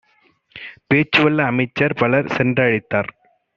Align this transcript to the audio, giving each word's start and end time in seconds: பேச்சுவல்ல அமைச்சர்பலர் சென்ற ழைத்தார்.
பேச்சுவல்ல 0.87 1.45
அமைச்சர்பலர் 1.45 2.33
சென்ற 2.35 2.69
ழைத்தார். 2.69 3.11